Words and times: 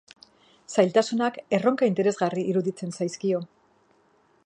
Zailtasunak 0.75 1.37
erronka 1.59 1.91
interesgarri 1.91 2.49
iruditzen 2.53 2.99
zaizkio. 3.01 3.45